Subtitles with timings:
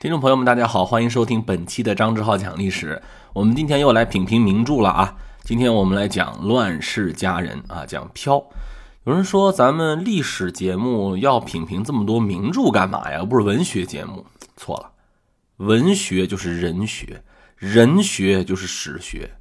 [0.00, 3.02] 听众朋友们，大家好，欢迎收听本期的张志浩讲历史。
[3.34, 5.14] 我们今天又来品评名著了啊！
[5.44, 8.42] 今天我们来讲《乱世佳人》啊，讲飘。
[9.04, 13.22] 有人说咱们历史节目要品评这么多名著干嘛呀？
[13.22, 14.24] 不是文学节目。
[14.56, 14.92] 错了，
[15.58, 17.22] 文学就是人学，
[17.58, 19.32] 人学就是史学。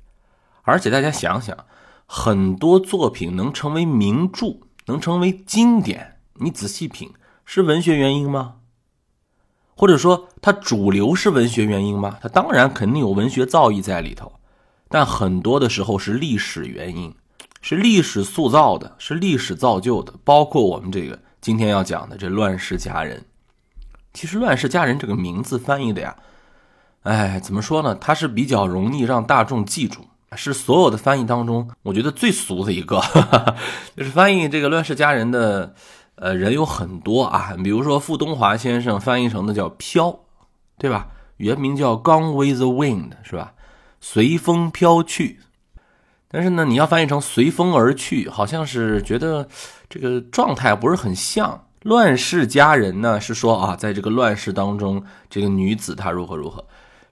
[0.63, 1.57] 而且大家想想，
[2.05, 4.57] 很多作品能成为名著，
[4.87, 7.13] 能成为经典，你仔细品，
[7.45, 8.55] 是文学原因吗？
[9.79, 12.17] 或者说，它主流是文学原因吗？
[12.21, 14.29] 它当然肯定有文学造诣在里头，
[14.89, 17.15] 但很多的时候是历史原因，
[17.61, 20.13] 是历史塑造的，是历史造就的。
[20.25, 23.19] 包括我们这个今天要讲的这《乱世佳人》，
[24.13, 26.13] 其实《乱世佳人》这个名字翻译的呀，
[27.03, 27.95] 哎，怎么说呢？
[27.95, 30.01] 它是比较容易让大众记住，
[30.35, 33.01] 是所有的翻译当中我觉得最俗的一个，
[33.95, 35.73] 就是翻译这个《乱世佳人》的。
[36.21, 40.19] 呃，人有很多啊，比如说傅东华先生翻译成的叫“飘”，
[40.77, 41.07] 对吧？
[41.37, 43.53] 原名叫 “Gone with the wind”，是吧？
[44.01, 45.39] 随风飘去。
[46.27, 49.47] 但是呢，你要翻译成“随风而去”，好像是觉得
[49.89, 51.63] 这个状态不是很像。
[51.83, 56.65] 乱世佳人呢，是说啊，在这个乱世当中，这个女子她如何如何，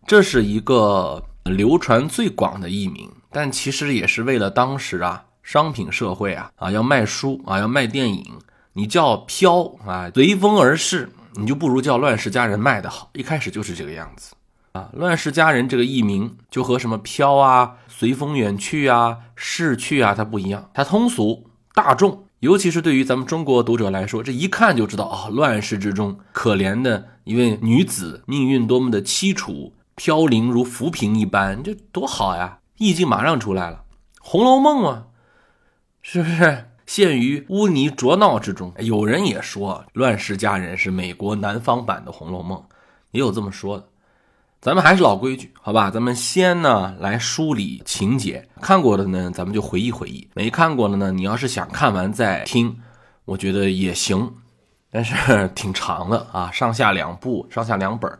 [0.05, 8.37] 这是一个流传最广的译名，但其实也是为了当时啊，商品社会啊啊要卖书啊要卖电影。
[8.77, 13.09] 你叫飘啊，随风而逝，你就不如叫乱世佳人卖的好。
[13.13, 14.35] 一开始就是这个样子
[14.73, 33.85] 啊，乱世佳人这个艺名就和什么飘啊、随风远去啊、逝去啊，它不一样，它通俗大众，尤其是对于咱们中国读者来说，这一看就知道啊，乱世之中可怜的一位女子，命运多么的凄楚，飘零如浮萍一般，这多好呀，意境马上出来了，
[34.21, 35.07] 《红楼梦》啊，
[36.03, 36.65] 是不是？
[36.87, 42.57] 陷于污泥浊闹之中，有人也说《乱世佳人》是美国南方版的《红楼梦》，
[43.11, 43.85] 也有这么说的。
[44.61, 45.91] 咱们还是老规矩，好吧？
[45.91, 52.79] 咱们先呢来梳理情节，看过的呢咱们就回忆回忆，没看过的呢，你要是想看完再听，
[53.25, 54.33] 我觉得也行，
[54.89, 55.13] 但是
[55.53, 58.11] 挺长的啊，上下两部，上下两本，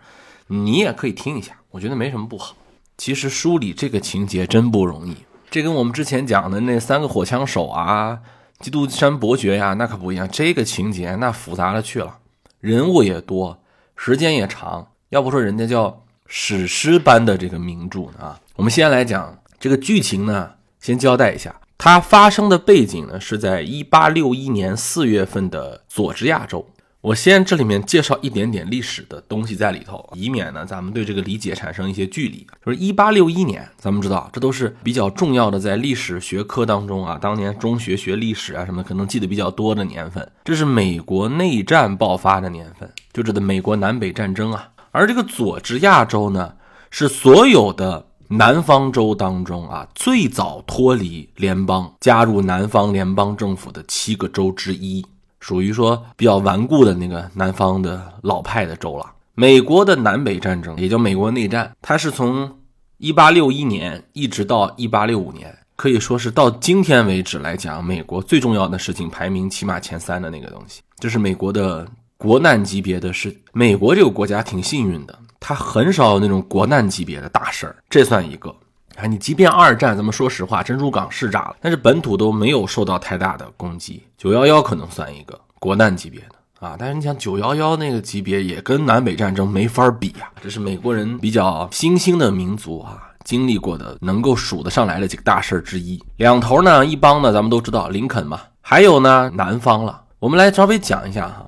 [0.47, 2.55] 你也可以听一下，我觉得没什么不好。
[2.97, 5.16] 其实梳理这个情节真不容易，
[5.49, 8.19] 这跟我们之前讲的那三个火枪手啊。
[8.59, 10.28] 基督山伯爵呀，那可不一样。
[10.31, 12.18] 这个情节那复杂了去了，
[12.59, 13.62] 人物也多，
[13.95, 14.88] 时间也长。
[15.09, 18.40] 要不说人家叫史诗般的这个名著啊。
[18.56, 26.67] 我们先来讲这个剧情呢，先交代一下，它发生的背景呢是在一八六一年四月份的佐治亚州。
[27.02, 32.46] 我先这里面介绍一点点历史的东西在里头，以免呢咱们对这个理解产生一些距离。
[32.66, 40.28] 就是一八六一年，咱们知道这都是比较重要的在历史学科当中啊，当年中学学历史啊什么可能记得比较多的年份。
[40.44, 44.68] 这是美国内战爆发的年份，就指的美国南北战争啊。
[44.91, 46.56] 而这个佐治亚州呢，
[46.90, 55.06] 是所有的南方州当中啊最早脱离联邦、加入南方联邦政府的七个州之一。
[55.39, 59.05] 属于说比较顽固的那个南方的老派的州了。
[59.35, 62.57] 美国的南北战争也叫美国内战，它是从
[62.97, 71.87] 一八六一年一直到一八六五年，可以说是到今天为止来讲，美国最重要的事情排名起码前三的那个东西，这是美国的
[72.17, 73.35] 国难级别的事。
[73.53, 78.55] 美国这个国家挺幸运的，它很少有那种国难级别的大事儿，这算一个。
[78.97, 84.02] 啊，你即便二战，咱们说实话，珍珠港是炸了，但是本土都没有受到太大的攻击。
[84.18, 90.31] 九幺幺可能算一个国难级别的啊，但是你想九幺幺那个级别也跟南北战争没法比呀。
[90.41, 96.03] 这是美国人比较新兴的民族啊，经历过的能够数得上来的几个大事之一。
[96.16, 100.02] 两头呢，一帮呢，咱们都知道林肯嘛，还有呢南方了。
[100.18, 101.47] 我们来稍微讲一下哈。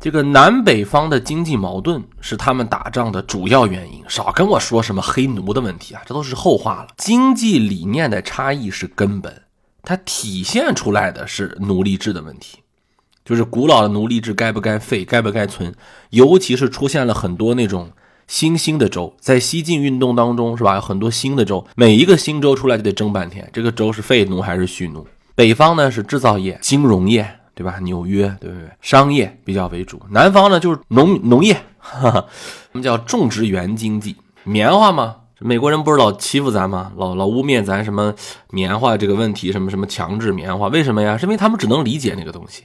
[0.00, 6.88] 这个南北方的经济矛盾是他们打仗的主要原因，少跟我说什么黑奴的问题啊，这都是后话了。
[6.96, 9.42] 经济理念的差异是根本，
[9.82, 12.60] 它体现出来的是奴隶制的问题，
[13.26, 15.74] 就是古老的奴隶制该不该废，该不该存，
[16.08, 17.90] 尤其是出现了很多那种
[18.26, 20.76] 新兴的州，在西进运动当中是吧？
[20.76, 25.06] 有很多新的州，每一个新州出来就得争半天，这个州是废奴还是蓄奴？
[25.34, 27.36] 北方呢是制造业、金融业。
[27.60, 27.78] 对吧？
[27.80, 28.70] 纽约对不对？
[28.80, 30.00] 商业比较为主。
[30.08, 32.24] 南方呢，就是农农业，哈哈，
[32.72, 34.16] 我们叫种植园经济。
[34.44, 36.90] 棉花嘛，美国人不是老欺负咱吗？
[36.96, 38.14] 老老污蔑咱什么
[38.48, 40.68] 棉花这个问题，什么什么强制棉花？
[40.68, 41.18] 为什么呀？
[41.18, 42.64] 是因为他们只能理解那个东西。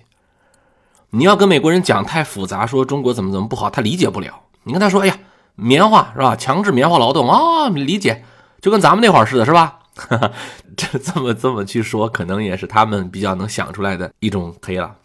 [1.09, 4.43] 你要跟美国人讲太复杂，说中国怎么怎么不好，他理解不了。
[4.63, 5.17] 你跟他说，哎呀，
[5.55, 6.37] 棉花是吧？
[6.37, 8.23] 强制棉花劳动啊，理解，
[8.61, 9.79] 就跟咱们那会儿似的，是吧？
[10.75, 14.95] 这这么这么去说，可能也是他们比较能想出来的一种黑了。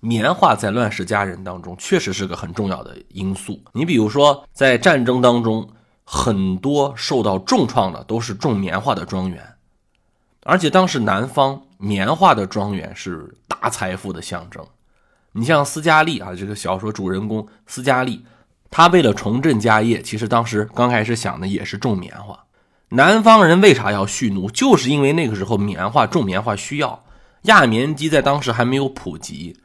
[0.00, 3.60] 棉花在乱世佳人当中确实是个很重要的因素。
[3.72, 5.68] 你比如说，在战争当中，
[6.04, 9.54] 很多受到重创的都是种棉花的庄园，
[10.44, 14.64] 而且当时南方棉花的庄园是大财富的象征。
[15.32, 18.24] 你像斯嘉丽啊，这个小说主人公斯嘉丽，
[18.70, 22.45] 他为了重振家业，其实当时刚开始想的也是种棉花。
[22.90, 24.50] 南方人为啥要蓄奴？
[24.50, 27.04] 就是因为那个时候棉花种棉花需要，
[27.42, 29.56] 轧棉机在当时还没有普及。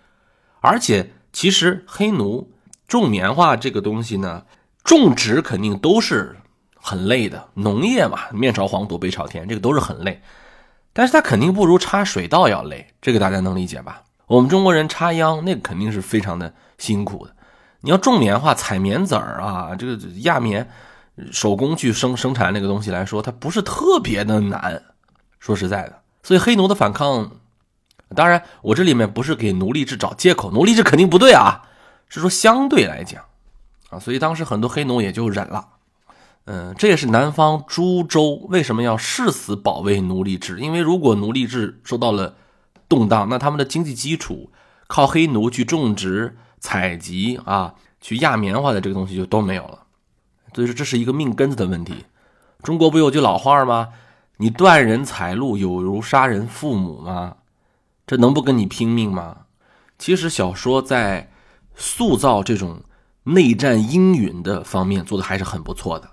[0.59, 2.51] 而且，其实黑奴
[2.87, 4.43] 种棉花这个东西呢，
[4.83, 6.35] 种植肯定都是
[6.75, 7.49] 很累的。
[7.53, 10.21] 农业嘛，面朝黄土背朝天，这个都是很累。
[10.93, 14.01] 但是它肯定不如插水稻要累，这个大家能理解吧？
[14.27, 17.35] 我们中国人插秧，那肯定是非常的辛苦的。
[17.81, 20.69] 你要种棉花、采棉籽儿啊，这个轧棉，
[21.31, 24.83] 手工去生生产那个东西来说，它不是特别的难。
[25.39, 27.31] 说实在的，所以黑奴的反抗。
[28.13, 31.61] 当然，我这里面不是给奴隶制找借口，奴隶制肯定不对啊，
[32.09, 33.23] 是说相对来讲，
[33.89, 35.65] 啊，所以当时很多黑奴也就忍了。
[36.43, 42.35] 嗯，这也是南方诸州为什么要誓死保卫奴隶制，因为如果奴隶制受到了
[42.89, 44.51] 动荡，那他们的经济基础
[44.87, 49.80] 靠黑奴去种植、采集啊，去压棉花的这个东西就都没有了。
[50.53, 52.05] 所以说这是一个命根子的问题。
[52.61, 53.89] 中国不有句老话吗？
[54.37, 57.35] 你断人财路，有如杀人父母吗？
[58.07, 59.37] 这能不跟你拼命吗？
[59.97, 61.31] 其实小说在
[61.75, 62.81] 塑造这种
[63.23, 66.09] 内战阴云的方面做的还是很不错的。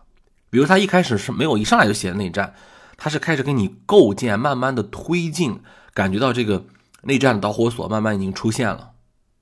[0.51, 2.55] 比如他一开始是没有一上来就写内战，
[2.97, 5.61] 他是开始给你构建，慢慢的推进，
[5.93, 6.65] 感觉到这个
[7.03, 8.93] 内战的导火索慢慢已经出现了。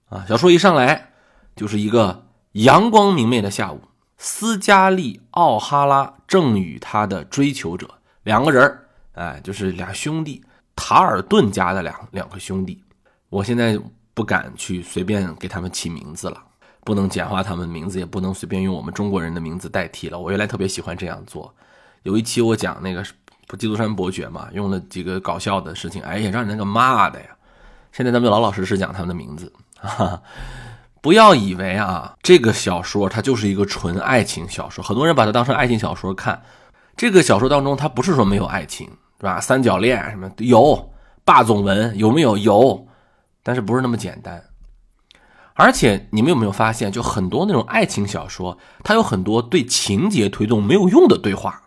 [0.09, 1.11] 啊，小说一上来
[1.55, 3.81] 就是一个阳光明媚的下午，
[4.19, 7.89] 斯嘉丽·奥哈拉正与他的追求者
[8.23, 8.79] 两个人
[9.15, 10.43] 哎，就是俩兄弟。
[10.79, 12.85] 塔尔顿家的两两个兄弟，
[13.31, 13.81] 我现在
[14.13, 16.39] 不敢去随便给他们起名字了，
[16.85, 20.19] 不能简化他们名字，也不能随便用我们中国人的名字代替了。
[20.19, 21.53] 我原来特别喜欢这样做。
[22.03, 23.03] 有一期我讲那个
[23.47, 27.29] 不基督山伯爵嘛，用了几个搞笑的事情，哎呀，让人那个骂的呀。
[27.91, 29.51] 现在咱们老老实实讲他们的名字，
[31.06, 36.43] 不要以为啊，这个小说它就是一个纯爱情小说，很多人把它当成爱情小说看。
[36.97, 38.88] 这个小说当中，它不是说没有爱情。
[39.20, 39.41] 是吧？
[39.41, 40.91] 三角恋什么有？
[41.25, 42.37] 霸总文有没有？
[42.37, 42.88] 有，
[43.44, 44.43] 但是不是那么简单。
[45.55, 51.62] 而且你们有没有发现，就很多那种爱情小说，它有很多对情节推动没有用的对话。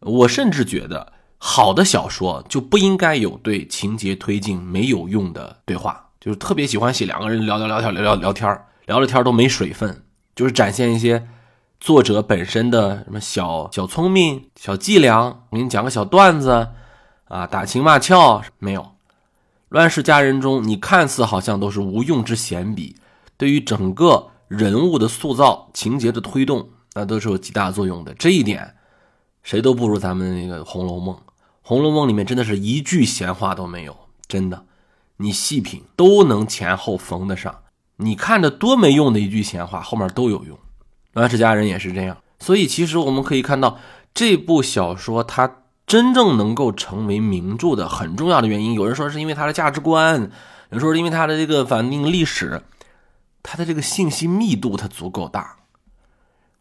[0.00, 6.07] 我甚至觉得，好的小说就不应该有对情节推进没有用的对话。
[6.20, 10.02] 就是特别喜欢写两个人聊聊聊天聊聊聊天聊的天都没水分，
[10.34, 11.28] 就是展现一些。
[11.80, 16.70] 作者本身的什么小小聪明、小伎俩，我给你讲个小段子
[17.28, 18.96] 啊，打情骂俏没有？
[19.68, 22.96] 乱世佳人中，你看似好像都是无用之闲笔，
[23.36, 28.12] 对于整个人物的塑造、情节的推动，那都是有极大作用的。
[28.14, 28.74] 这一点，
[29.44, 31.14] 谁都不如咱们那个《红楼梦》。
[31.62, 34.64] 《红楼梦》里面真的是一句闲话都没有，真的，
[35.18, 37.54] 你细品都能前后缝得上。
[37.96, 40.58] 你看着多没用的一句闲话，后面都有用。
[41.12, 43.78] 乱世佳人也是这样，所以其实我们可以看到
[44.14, 48.74] 这部小说它真正能够成为名著的很重要的原因。
[48.74, 50.28] 有人说是因为它的价值观，有
[50.70, 52.62] 人说是因为它的这个反映历史，
[53.42, 55.56] 它的这个信息密度它足够大。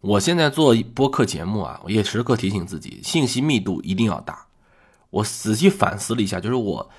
[0.01, 4.45] 我现在做播客节目啊，我也时刻提醒自己，信息密度一定要大。
[5.09, 6.89] 我仔细反思了一下，就是我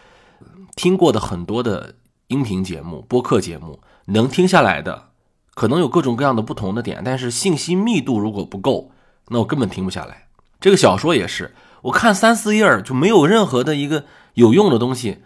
[0.76, 1.94] 听过的很多的
[2.28, 5.08] 音频节目、播客节目，能听下来的。
[5.54, 8.92] 可能有各种各样的不同的点，但是信息密度如果不够，
[9.28, 10.28] 那我根本听不下来。
[10.60, 11.52] 这个小说也是，
[11.82, 14.04] 我看三四页就没有任何的一个
[14.34, 15.18] 有用的东西，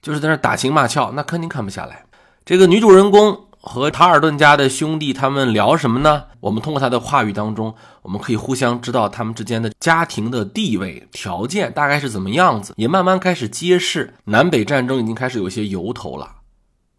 [0.00, 2.06] 就是在那打情骂俏，那肯定看不下来。
[2.46, 6.24] 这个女主人公和塔尔顿家的兄弟他们聊什么呢？
[6.40, 16.32] 我们通过他的话语当中，我们可以互相知道他们之间的家庭的地位条件大概是怎么样子，也慢慢开始揭示南北战争已经开始有些由头了。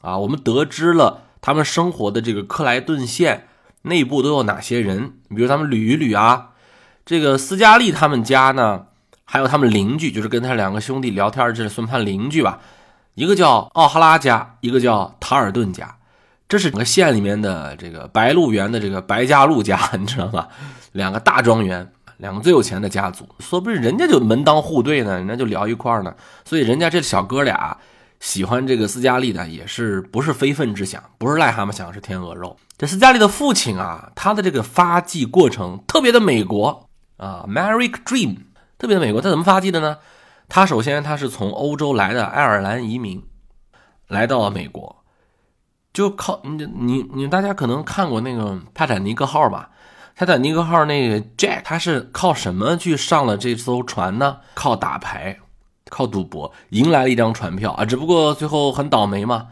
[0.02, 1.22] 啊，我们得知了。
[1.40, 3.48] 他们生活的这个克莱顿县
[3.84, 5.14] 内部都有哪些人？
[5.30, 6.50] 比如他们捋一捋啊，
[7.06, 8.88] 这个斯嘉丽他们家呢，
[9.24, 12.60] 还有他们邻居，就是跟他两个兄弟聊天这是算不算邻居吧？
[13.14, 15.95] 一个叫奥哈拉家，一个叫塔尔顿家，
[16.48, 20.48] 这是整个县里面的这个白鹿原的这个白家鹿家， 你知道吗？
[20.92, 27.78] 两个大庄园，两个最有钱的家族，说不定人家就门当户对呢，人家就聊一块呢，所以人家这小哥俩。
[28.22, 32.56] 喜欢这个斯嘉丽的也是不是非分之想，不是癞蛤蟆想吃天鹅肉。
[32.78, 36.88] 这斯嘉丽的父亲啊，他的这个发迹过程特别的美国
[37.18, 38.38] 啊，American Dream，
[38.80, 39.22] 特别的美国。
[39.22, 39.98] 他怎么发迹的呢？
[40.48, 43.22] 他首先他是从欧洲来的爱尔兰移民，
[44.08, 45.04] 来到了美国。
[45.96, 49.70] 就靠你你你大家可能看过那个泰坦尼克号吧？
[50.14, 54.40] 泰坦尼克号那个 Jack 他是靠什么去上了这艘船呢？
[54.56, 55.40] 靠打牌，
[55.90, 57.86] 靠赌博，赢来了一张船票啊！
[57.86, 59.48] 只不过最后很倒霉嘛，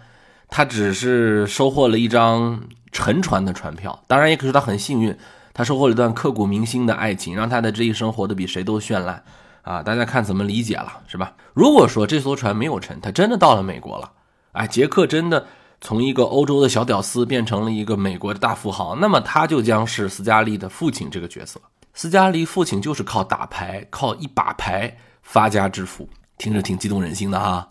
[0.50, 4.04] 他只是收获了一张沉船的船票。
[4.08, 5.18] 当然，也可是他很幸运，
[5.54, 9.24] 他收获了一段刻骨铭心的爱情，让他的这一生活得比谁都绚烂
[9.62, 9.82] 啊！
[9.82, 11.32] 大家看怎么理解了，是吧？
[11.54, 14.12] 如果说这艘船没有沉，他真的到了美国了，
[14.52, 15.48] 哎，杰克真的。
[15.84, 21.60] 从一个欧洲的小屌丝变成了一个美国的大富豪，那么他就将是斯嘉丽的父亲这个角色。
[21.94, 27.68] 斯嘉丽父亲就是靠打牌，靠一把牌发家致富，听着挺激动人心的哈。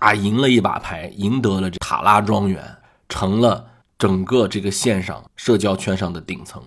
[0.00, 2.64] 打赢了一把牌，赢得了这塔拉庄园，
[3.10, 3.66] 成了
[3.98, 6.62] 整个这个线上社交圈上的顶层。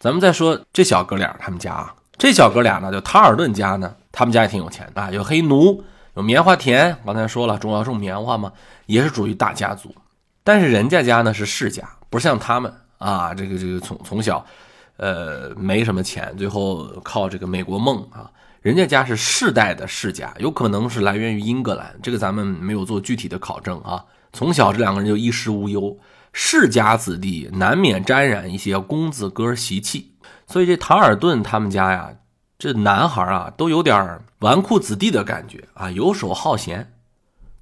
[0.00, 5.84] 咱们再说这小哥俩他们家啊，这小哥俩呢，就塔尔顿家呢，他们家也挺有钱的，有黑奴，
[6.14, 6.96] 有棉花田。
[7.06, 8.52] 刚才说了，主要种棉花嘛，
[8.86, 9.94] 也是属于大家族。
[10.44, 14.44] 但是人家家呢是世家，不像他们啊，这个这个从从小，
[14.96, 18.30] 呃，没什么钱，最后靠这个美国梦啊。
[18.60, 24.04] 人家家是世代的世家，有可能是来源于英格兰，这个咱们没有做具体的考证啊。
[24.32, 25.98] 从小这两个人就衣食无忧，
[26.32, 30.14] 世家子弟难免沾染一些公子哥习气，
[30.46, 32.10] 所以这唐尔顿他们家呀，
[32.56, 36.94] 这男孩啊都有点纨绔子弟的感觉啊，游手好闲。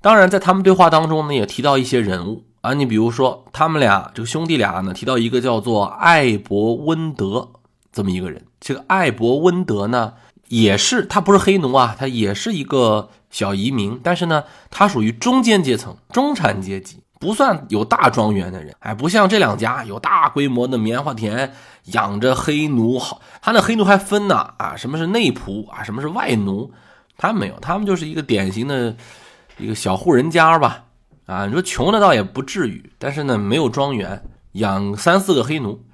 [0.03, 2.45] 当然，在他们对话当中呢，也提到一些人物。
[2.61, 7.49] 啊，你比如说，他们俩这个兄弟俩呢，提到一个叫做艾伯温德
[7.91, 8.45] 这么一个人。
[8.61, 10.13] 这个艾伯温德呢，
[10.49, 18.77] 也是他不是黑奴啊，他也是一个小移民，但是呢，他属于中间阶层、中产阶级，不算有大庄园的人。
[18.81, 21.55] 哎，不像这两家有大规模的棉花田，
[21.87, 22.99] 养着黑奴。
[22.99, 26.71] 好，他那黑奴还分呢啊，什么是内仆啊，什么是外奴？
[27.17, 28.95] 他没有，他们就是一个典型的
[29.57, 30.85] 一个小户人家吧。
[31.31, 35.85] 啊，你说穷的倒也不至于，但是呢，没有庄园，养三四个黑奴，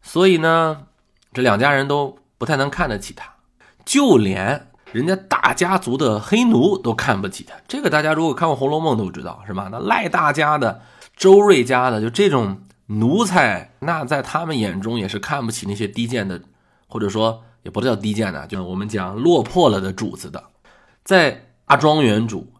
[0.00, 0.86] 所以呢，
[1.32, 3.34] 这两家人都不太能看得起他，
[3.84, 7.56] 就连人家大家族的黑奴都看不起他。
[7.66, 9.68] 这个大家如果看过《红楼梦》都知道，是吧？
[9.72, 10.82] 那赖大家的、
[11.16, 16.40] 周瑞家的，就这种奴才，那在他们眼中也是看不起那些低贱的，
[16.86, 20.44] 或者说也不叫低贱的，就是我们讲落魄了的主子的，
[21.02, 22.52] 在大庄园主。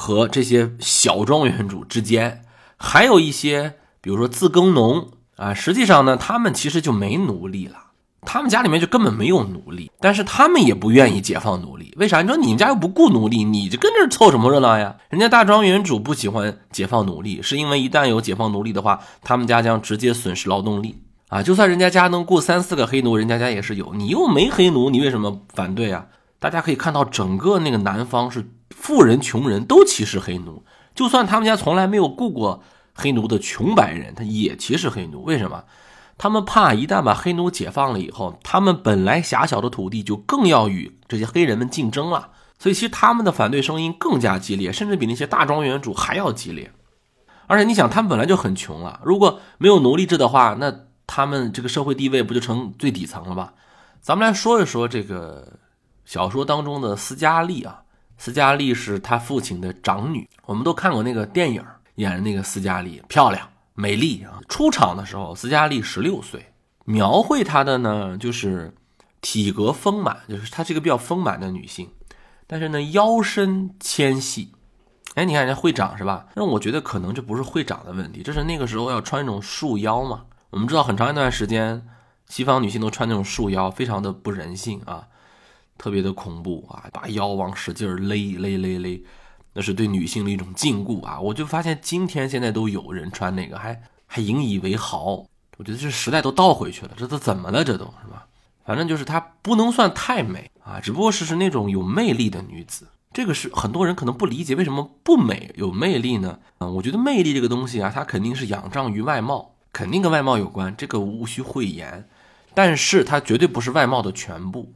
[0.00, 2.44] 和这些小庄园主之间，
[2.76, 7.74] 还有一些，比如说自耕农啊，实际上呢，他们其实就没奴隶了，
[8.22, 12.22] 他们家里面就根本没有奴隶，但是他们也不愿意解放奴隶，为啥？
[12.22, 14.94] 你说你们家又不雇奴隶，你就跟这凑什么热闹呀？
[15.10, 21.42] 人家大庄园主不喜欢解放奴隶，是因为一旦有解放奴隶的话，他们家将直接损失劳动力啊。
[21.42, 26.06] 就算人家家能雇三四个黑奴，人家家也是有，你又没黑奴，你为什么反对啊？
[26.38, 28.52] 大家可以看到，整个那个南方是。
[28.80, 30.62] 富人、穷人都歧视黑奴，
[30.94, 32.62] 就算他们家从来没有雇过
[32.94, 35.24] 黑奴的穷白人，他也歧视黑奴。
[35.24, 35.64] 为什么？
[36.16, 42.30] 他们怕一旦把黑奴解放了以后，他们本来狭小的土地就更要与这些黑人们竞争了。
[42.58, 46.72] 所以，其实他们的反对声音更加激烈，甚至比那些大庄园主还要激烈。
[47.46, 50.74] 而且，你想，他们本来就很穷了，如果没有奴隶制的话，那
[51.06, 53.52] 他们这个社会地位不就成最底层了吗？
[54.00, 55.58] 咱们来说一说这个
[56.04, 57.82] 小说当中的斯嘉丽啊。
[58.18, 64.40] 斯嘉丽是他父亲的长女，我们都看过那个电影，演的那个斯嘉丽漂亮美丽啊。
[64.48, 66.52] 出场的时候，斯嘉丽十六岁，
[66.84, 68.74] 描绘她的呢就是
[69.20, 71.88] 体格丰满，就是她是一个比较丰满的女性，
[72.46, 74.52] 但是呢腰身纤细。
[75.14, 76.26] 哎，你看人家会长是吧？
[76.34, 80.24] 那我觉得可能这不是会长的问题，这是那个时候要穿那种束腰嘛。
[80.50, 81.86] 我们知道很长一段时间，
[82.28, 85.06] 西方女性都穿那种束腰，非常的不人性啊。
[85.78, 86.84] 特别的恐怖啊！
[86.92, 89.02] 把腰往使劲勒勒勒勒，
[89.54, 91.18] 那是对女性的一种禁锢啊！
[91.20, 95.24] 我就发现今天现在都有人穿那个，还还引以为豪。
[95.56, 97.64] 我觉得这时代都倒回去了，这都怎么了？
[97.64, 98.26] 这都是吧？
[98.64, 102.86] 反正就是她不能算太美啊，只不过是是那种有魅力的女子。
[103.12, 106.38] 这个是很多人可能不理解，为什么不美有魅力呢？
[106.58, 112.06] 啊，我觉得魅力这个东西啊，它肯定是仰仗于外貌，肯定跟外貌有关，这个无需讳言。
[112.54, 114.72] 但是它绝对不是外貌的全部。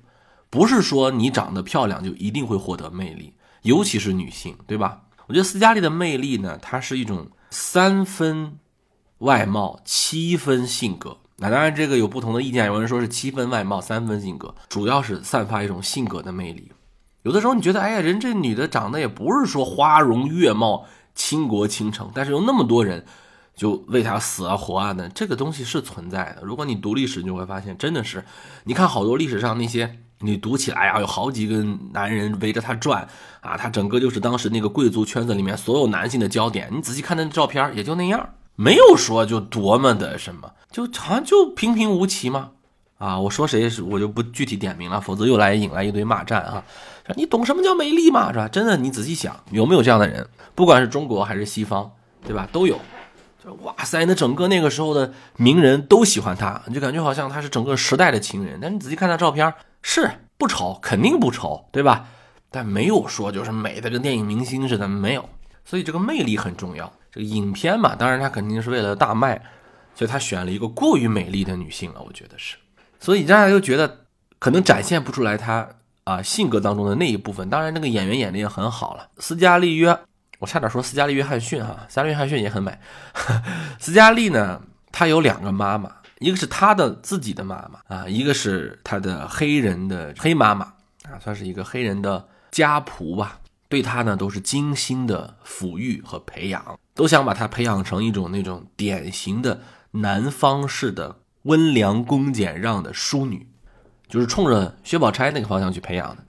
[0.52, 3.32] 不是说你长得漂亮就一定会获得魅力，
[3.62, 5.04] 尤其是女性，对吧？
[5.26, 8.58] 我觉得斯嘉丽的魅力呢，它是一种三分
[9.18, 11.16] 外貌，七分性格。
[11.38, 16.70] 那当然，这个有不同的意见，有人说是七分外貌，三分性格，主要是散发一种性格的魅力。
[17.22, 23.06] 有的时候你觉得，哎呀，人这女的长得也不是说花容月貌、倾国倾城，但是有那么多人
[23.56, 26.42] 就为她死啊活啊的，这个东西是存在的。
[26.42, 28.22] 如果你读历史，你就会发现，真的是，
[28.64, 29.98] 你看好多历史上那些。
[30.22, 31.62] 你读起来呀，有好几个
[31.92, 33.06] 男人围着他转
[33.40, 36.68] 啊，他整个就是当时那个贵族圈子里面所有男性的焦点。
[36.72, 42.50] 你仔细看那照片，也就那样没有说就多么的什么，就好像就平平无奇嘛。
[42.98, 46.62] 啊，我说谁是我就不具体点名了，否则又来引来一堆骂战啊！
[47.16, 48.32] 你懂什么叫美丽吗？
[48.32, 48.46] 是吧？
[48.46, 50.24] 真的，你仔细想，有没有这样的人？
[50.54, 51.90] 不管是中国还是西方，
[52.24, 52.48] 对吧？
[52.52, 52.78] 都有。
[53.44, 58.60] 就哇塞，那整个那个时候的名人都喜欢他，你就感觉好像他是整个时代的情人。
[58.62, 59.52] 但你仔细看他照片，
[59.82, 62.08] 是不丑，肯定不丑，对吧？
[62.50, 65.28] 但没有说就是美的跟电影明星似的，没有。
[65.64, 66.92] 所以这个魅力很重要。
[67.10, 69.40] 这个影片嘛，当然他肯定是为了大卖，
[69.94, 72.56] 所以他选了一个过于美丽的女性了，我觉得是。
[72.98, 74.06] 所以大家就觉得
[74.38, 75.68] 可能展现不出来他
[76.04, 77.48] 啊性格当中的那一部分。
[77.48, 79.08] 当然，那个演员演的也很好了。
[79.18, 79.96] 斯嘉丽约，
[80.38, 82.78] 我差点说斯嘉丽约翰逊哈，斯嘉丽约翰逊也很美。
[83.78, 84.60] 斯嘉丽呢，
[84.90, 85.90] 她有两个妈妈，
[86.22, 90.66] 一个是她的自己的妈妈啊，一个是她的黑人的黑妈妈
[91.10, 93.40] 啊，算是一个黑人的家仆吧。
[93.68, 99.60] 对她呢，都是精心的抚育和培养，都想把她培养成一种那种典型的
[99.90, 101.18] 南方式的。
[101.44, 103.48] 温良恭俭让的淑女，
[104.06, 106.24] 就是冲着薛宝钗那个方向去培养的，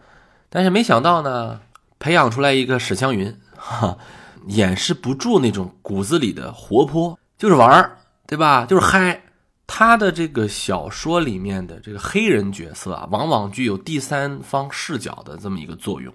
[0.49, 1.61] 但是没想到呢，
[1.99, 3.99] 培养出来一个史湘云，哈，
[4.47, 8.65] 掩饰不住那种骨子里的活泼，就是玩儿，对吧？
[8.65, 9.21] 就是嗨。
[9.65, 16.13] 他的这个小说里面的这个黑人角色啊，往往具有第三方视角的这么一个作用，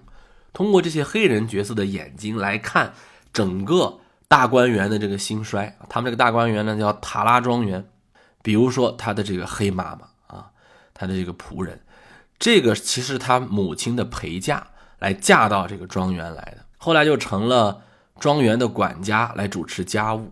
[0.53, 2.93] 通过这些黑人角色的眼睛来看
[3.33, 5.77] 整个大观园的这个兴衰。
[5.89, 7.89] 他们这个大观园呢，叫塔拉庄园。
[8.41, 10.49] 比如说他的这个黑妈妈啊，
[10.93, 11.81] 他的这个仆人，
[12.39, 14.65] 这个其实他母亲的陪嫁
[14.99, 17.81] 来嫁到这个庄园来的，后来就成了
[18.17, 20.31] 庄园的管家来主持家务。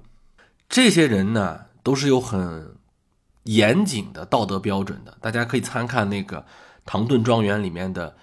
[0.69, 2.76] 这些人呢都是有很
[3.47, 6.45] 严谨的道德标准的，大家可以参看那个
[6.85, 8.15] 唐顿庄园里面的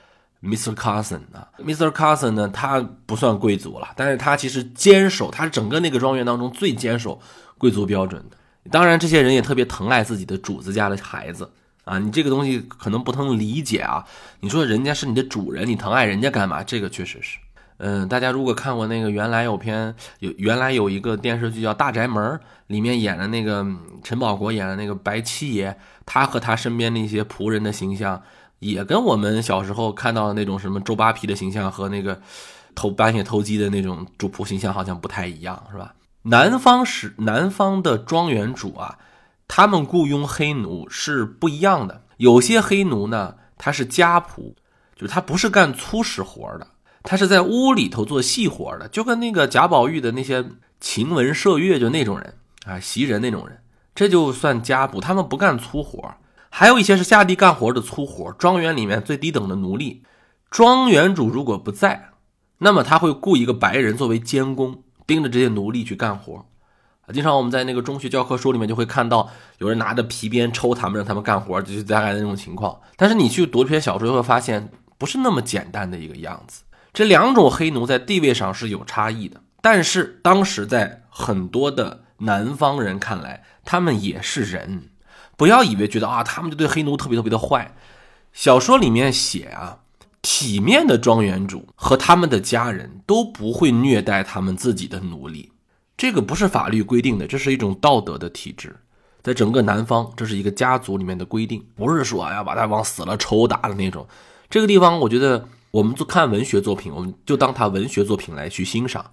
[0.42, 0.74] Mr.
[0.74, 1.90] Carson 啊，Mr.
[1.90, 7.20] Carson 呢他不算贵族了，但是他其实坚守，他是整个那个庄园当中最坚守
[7.58, 8.36] 贵族标准的。
[8.70, 11.50] 当然，这些人也特别疼爱自己的主子家的孩子
[11.84, 11.98] 啊！
[11.98, 14.04] 你这个东西可能不能理解啊！
[14.40, 16.62] 你说人家是你的主人，你疼爱人家干嘛？
[16.62, 17.38] 这个确实是，
[17.78, 22.22] 嗯，大家如果看过那个原来有篇有原来有一个电视剧叫《大宅门》，
[22.68, 23.66] 里面演的那个
[24.02, 28.22] 陈宝国演的那个白七爷，他和他身边那些仆人的形象，
[28.60, 32.20] 也跟我们小时候看到的那种什么周扒皮的形象和那个
[32.74, 35.94] 偷半夜偷鸡的那种主仆形象好像不太一样，是吧？
[36.22, 38.98] 南方是南方的庄园主啊，
[39.46, 42.02] 他们雇佣黑奴是不一样的。
[42.16, 44.54] 有些黑奴呢，他是家仆，
[44.94, 46.66] 就是他不是干粗使活的，
[47.04, 50.44] 他是在屋里头做细活的，就跟那个贾宝玉的那些
[50.80, 52.34] 晴雯麝月就那种人
[52.66, 53.60] 啊，袭人那种人，
[53.94, 56.14] 这就算家仆，他们不干粗活。
[56.50, 60.02] 还有一些是下地干活的粗活，庄园里面最低等的奴隶。
[60.50, 62.08] 庄园主如果不在，
[62.58, 64.82] 那么他会雇一个白人作为监工。
[65.06, 66.46] 盯着这些奴隶去干活！
[67.12, 72.80] 经常我们在那个中学教科书里面就会看到有人拿着皮鞭抽他们，让他们干活，就是大概那种情况。
[72.96, 76.62] 但是你去读这篇小说，就会发现不是那么简单的一个样子。
[76.94, 84.88] 这两种黑奴在地位上是有差异的，但是当时在很多的南方人看来，他们也是人。
[85.36, 87.74] 不要以为觉得啊，他们就对黑奴特别特别的坏。
[88.32, 89.80] 小说里面写啊。
[90.26, 95.52] 体面的庄园主和他们的家人都不会虐待他们自己的奴隶，
[95.98, 98.74] 这个不是法律规定的，这是一种道德的体制，
[99.22, 104.08] 在整个南方，这是一个家族里面的规定，不是说要把他往死了抽打的那种。
[104.48, 109.10] 这个地方，我觉得我们就看文学作品，我们就当它文学作品来去欣赏，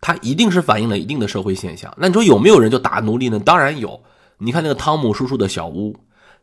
[0.00, 1.92] 它一定是反映了一定的社会现象。
[1.96, 3.40] 那你说有没有人就打奴隶呢？
[3.40, 4.00] 当然有，
[4.38, 5.96] 你看那个汤姆叔叔的小屋，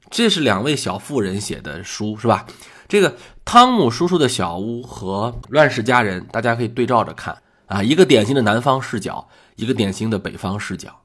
[0.09, 2.45] 这是两位小妇人写的书，是吧？
[2.89, 11.03] 这个汤姆叔叔的小屋和《乱世佳人》，大家可以对照着看啊，一个典型的南方视角，一个典型的北方视角。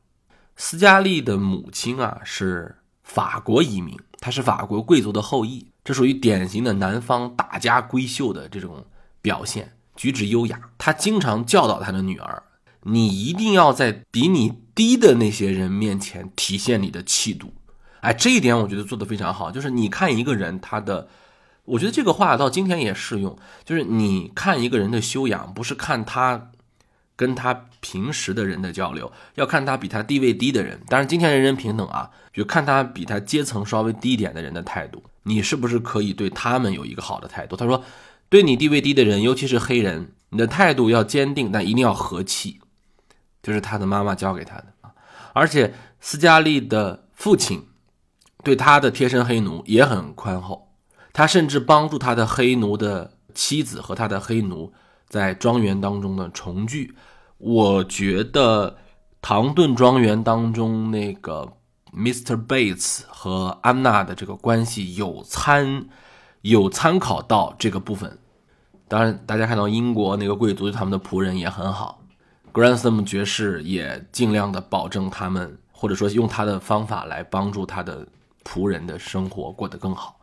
[0.57, 8.87] 斯嘉丽的母亲啊是法国移民，她是法国贵族的后裔，这属于典型的南方大家闺秀的这种
[9.21, 10.59] 表现，举止优雅。
[10.79, 12.43] 她经常教导她的女儿
[12.83, 17.53] ：“你一定要在比你低的那些人面前体现你的气度。”
[18.01, 21.09] 哎，这一点我觉得做得非常好，就是你看一个人他的。
[21.65, 26.51] 我觉得这个话到今天也适用，就是你看一个人的修养，不是看他
[27.17, 30.79] 跟他平时的人的交流，要看他比他地位低的人。
[30.89, 37.57] 当然，今天人人平等啊，就看他比他阶层稍微低一点的人的态度，你是不是可以对他们有一个好的态度？
[37.57, 37.83] 他说，
[38.29, 42.61] 对你地位低的人，尤其是黑人，你的态度要坚定，但一定要和气。
[43.43, 44.91] 就是他的妈妈教给他的啊。
[45.35, 47.67] 而且斯嘉丽的父亲
[48.43, 50.69] 对他的贴身黑奴也很宽厚。
[51.13, 54.73] 他甚至帮助他的黑奴的妻子和他的黑奴
[55.09, 56.95] 在庄园当中的重聚。
[57.39, 58.79] 我觉得
[59.23, 61.53] 唐顿庄园当中那个
[61.97, 62.37] Mr.
[62.47, 65.87] Bates 和安娜的这个关系有参
[66.43, 68.19] 有参考到这个部分。
[68.89, 72.03] 当然，大家看到英国那个贵族他们的仆人也很好
[72.53, 78.07] ，Grantham 爵士也尽量的保证他们，或者说用他的方法来帮助他的
[78.45, 80.21] 仆人的生活过得更好。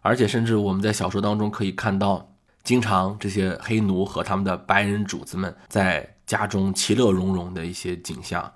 [0.00, 2.28] 而且，甚至我们在小说当中可以看到，
[2.62, 8.52] 经常这些黑奴和他们的白人主子们在家中其乐融融的一些景象，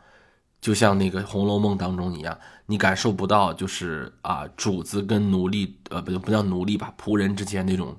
[0.60, 7.96] 就像那个《红楼梦》当中一样，你感受不到就是啊，主子跟奴隶，呃，不不叫奴隶吧，仆人之间那种。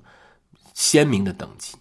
[0.72, 1.76] 鲜明的等级，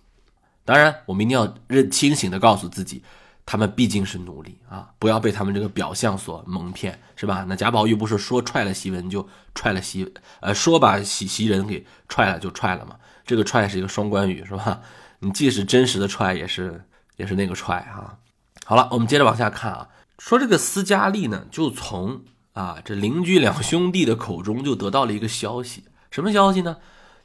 [0.65, 3.01] 当然，我们一定要认清醒的告诉自己，
[3.45, 7.45] 他们毕竟是奴隶啊，不要被他们这个表象所蒙骗，是吧？
[7.47, 10.11] 那贾宝玉不是说踹了袭人就踹了袭，
[10.41, 12.97] 呃，说把袭袭人给踹了就踹了嘛？
[13.25, 14.81] 这个踹是一个双关语，是吧？
[15.19, 16.83] 你即使真实的踹，也是
[17.15, 18.17] 也是那个踹哈。
[18.65, 19.87] 好了，我们接着往下看啊，
[20.19, 22.21] 说这个斯嘉丽呢，就从
[22.53, 26.77] 啊这邻居两兄弟的口中就得到了一个消息，什么消息呢？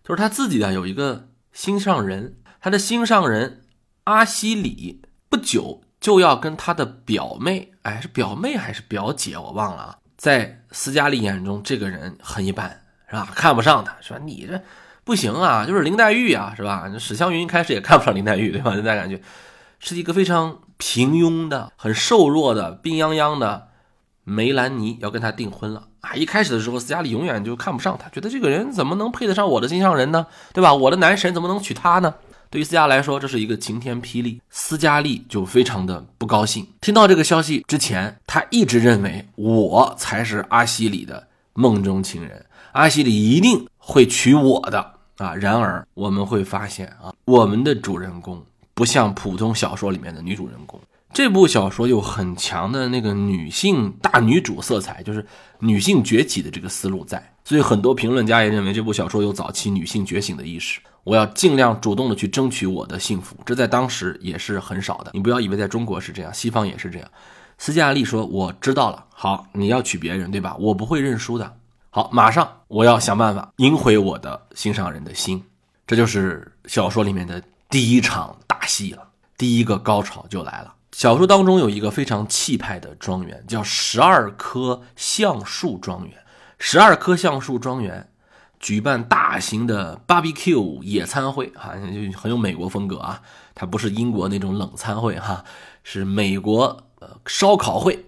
[0.03, 1.29] 就是他自己啊有一个。
[1.55, 3.63] 心上人，他的心上人
[4.03, 9.99] 阿西里不久就要跟他的表妹，哎，是表妹还是表姐，我忘了啊。
[10.17, 13.29] 在斯嘉丽眼中，这个人很一般，是吧？
[13.37, 14.61] 看不上他，说你这
[15.05, 16.91] 不行啊，就是林黛玉啊，是吧？
[16.99, 18.75] 史湘云一开始也看不上林黛玉，对吧？
[18.75, 19.23] 大家感觉
[19.79, 23.69] 是一个非常平庸的、很瘦弱的、病殃殃的
[24.25, 25.89] 梅兰妮要跟他订婚了。
[26.01, 30.27] 啊，一开始的时候，斯嘉丽永远就看不上他，觉得这个人怎么能配得上我的心上人呢？
[30.53, 30.75] 对吧？
[30.75, 32.15] 我的男神怎么能娶她呢？
[32.51, 34.41] 对于斯嘉来说，这是一个晴天霹雳。
[34.51, 36.69] 斯嘉丽就非常的不高兴。
[36.81, 45.35] 听到这个消息之前，他一直认为我才是阿西里的梦中情人，阿西里一定会娶我的啊。
[45.35, 50.81] 然而，我们会发现啊，我们的主人公不像普通小说里面的女主人公。
[51.13, 55.25] 这部小说有很强的那个女性大女主色彩，就是
[55.61, 60.81] 女性崛起的这个思路在，所以很多评论家也认为这部小说有早期女性觉醒的意识。
[61.05, 65.11] 我要尽量主动的去争取我的幸福，这在当时也是很少的。
[65.15, 67.09] 你不要以为在中国是这样，西方也是这样。
[67.59, 70.57] 斯嘉丽说：“我知道了，好，你要娶别人对吧？
[70.59, 71.57] 我不会认输的。
[71.91, 75.41] 好，马上我要想办法赢回我的心上人的心。”
[75.87, 80.75] 这就是小说里面的第一场戏了，第一个高潮就来了。
[80.93, 86.15] 小说当中有一个非常气派的庄园，叫十二棵橡树庄园。
[86.59, 88.09] 十二棵橡树庄园
[88.61, 93.21] 举办大型的 barbecue 野餐会，哈，就很有美国风格啊。
[93.55, 95.45] 它不是英国那种冷餐会，哈，
[95.83, 98.07] 是美国呃烧烤会。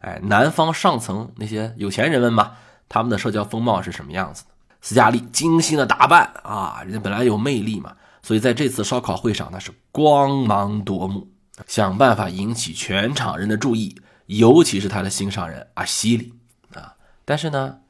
[0.00, 2.52] 哎，南方上层那些有钱人们嘛，
[2.88, 4.50] 他们的社交风貌是什么样子的？
[4.80, 11.30] 斯嘉丽精心的打扮啊，人家本来有魅力嘛，所以在这次烧烤会上那是光芒夺目。
[11.66, 16.32] 想办法引起全场人的注意，尤其是他的心上人阿西里
[16.74, 16.96] 啊！
[17.26, 17.80] 但是呢，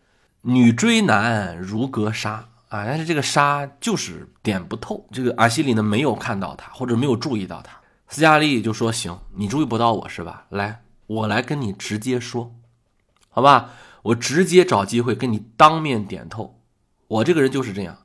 [0.43, 2.85] 女追男如隔沙啊！
[2.85, 5.09] 但是这个沙就是点不透。
[5.13, 7.79] 这个阿西里呢，没有看到他，或者没有注意到他。
[8.09, 10.47] 斯嘉丽就说：“行，你注意不到我是吧？
[10.51, 12.55] 来，我来跟你直接说，
[13.31, 13.71] 好吧？
[14.03, 16.61] 我直接找机会跟你当面点透。
[17.07, 18.01] 我这个人就是这样，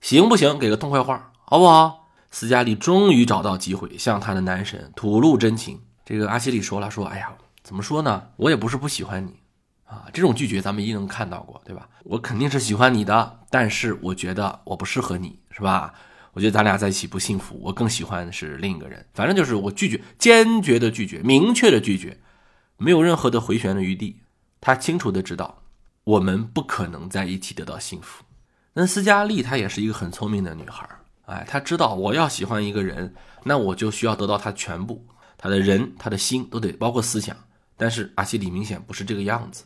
[0.00, 0.58] 行不行？
[0.58, 5.80] 给个痛快话，好不好？”斯嘉丽终于找到机会向她的男神吐露真情。
[6.04, 7.32] 这个阿西里说了：“说，哎呀，
[7.62, 8.28] 怎么说呢？
[8.36, 9.40] 我也不是不喜欢你
[9.86, 10.04] 啊。
[10.12, 11.88] 这种拒绝咱们一定能看到过，对吧？
[12.04, 15.94] 我肯定是喜欢你的，但是我觉得我不适合你，是吧？
[16.32, 17.58] 我觉得咱俩在一起不幸福。
[17.62, 19.06] 我更喜欢的是另一个人。
[19.14, 22.20] 反正就是我拒绝，坚决的拒绝，明确的拒绝，
[22.76, 24.20] 没有任何的回旋的余地。
[24.60, 25.62] 他清楚的知道，
[26.04, 28.22] 我们不可能在一起得到幸福。
[28.74, 30.86] 那斯嘉丽她也是一个很聪明的女孩。”
[31.26, 35.04] 哎，他知道我要喜欢一个人，那我就需要得到他全部，
[35.36, 37.36] 他的人、他的心都得包括思想。
[37.76, 39.64] 但是阿西里明显不是这个样子，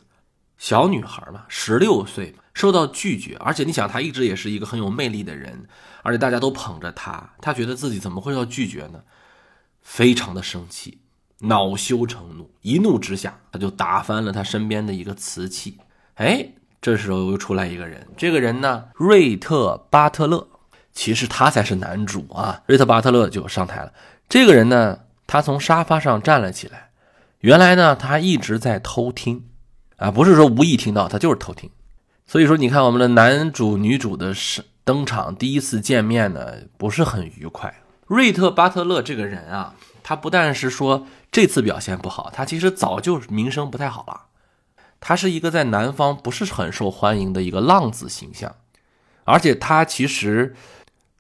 [0.59, 5.69] 小女孩嘛，十六岁受到拒绝，而且你想，她一直也是一个很有魅力的人，
[6.03, 9.03] 而且大家都捧着她，她觉得自己怎么会要拒绝呢？
[9.83, 11.03] 非常的生气，
[11.41, 15.79] 恼羞成怒，一怒之下，他就打翻了他身边的一个瓷器。
[16.15, 20.49] 哎，这时候又出来一个人，这个人呢，瑞特巴特勒。
[20.93, 22.63] 其实他才是男主啊！
[22.67, 23.93] 瑞特·巴特勒就上台了。
[24.29, 26.91] 这个人呢，他从沙发上站了起来。
[27.41, 29.47] 原来呢，他一直在偷听，
[29.97, 31.71] 啊，不是说无意听到，他就是偷听。
[32.27, 34.35] 所以说，你看我们的男主女主的
[34.85, 37.75] 登场，第一次见面呢，不是很愉快。
[38.07, 44.23] 瑞特·巴特勒这个人啊，他不但是说这次表现不好，他其实早就名声不太好了。
[45.01, 48.55] 他是一个在南方不是很受欢迎的一个浪子形象，
[49.25, 50.55] 而且他其实。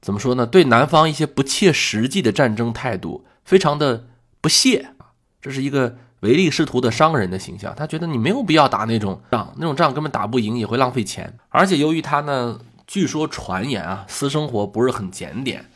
[0.00, 0.46] 怎么说呢？
[0.46, 4.06] 对南方一些不切实际的战争态度非常的
[4.40, 4.94] 不屑
[5.42, 7.74] 这是一个唯利是图的商人的形象。
[7.76, 11.38] 他觉得你没有必要打那种仗，那种仗根本打不赢，也会浪费钱。
[11.48, 15.66] 而且由于他呢，据说传言啊，私生活不是很检点，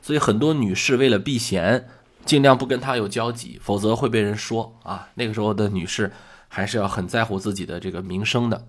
[0.00, 1.88] 所以很多女士为了避嫌，
[2.24, 5.08] 尽量不跟他有交集，否则会被人说啊。
[5.14, 6.12] 那个时候的女士
[6.48, 8.64] 还是要很在乎自己的这个名声的。